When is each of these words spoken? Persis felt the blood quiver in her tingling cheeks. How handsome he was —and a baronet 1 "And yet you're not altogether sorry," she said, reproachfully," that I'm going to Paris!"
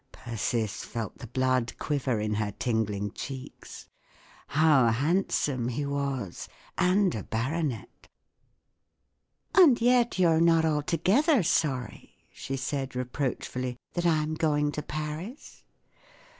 Persis 0.11 0.83
felt 0.83 1.19
the 1.19 1.27
blood 1.27 1.73
quiver 1.77 2.19
in 2.19 2.33
her 2.33 2.49
tingling 2.57 3.11
cheeks. 3.11 3.87
How 4.47 4.87
handsome 4.87 5.67
he 5.67 5.85
was 5.85 6.49
—and 6.75 7.13
a 7.13 7.21
baronet 7.21 8.07
1 9.53 9.63
"And 9.63 9.79
yet 9.79 10.17
you're 10.17 10.41
not 10.41 10.65
altogether 10.65 11.43
sorry," 11.43 12.15
she 12.31 12.57
said, 12.57 12.95
reproachfully," 12.95 13.77
that 13.93 14.07
I'm 14.07 14.33
going 14.33 14.71
to 14.71 14.81
Paris!" 14.81 15.63